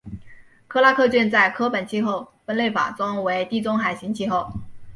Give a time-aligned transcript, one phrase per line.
[0.67, 4.51] 克拉克郡在柯本气候分类法中为地中海型气候。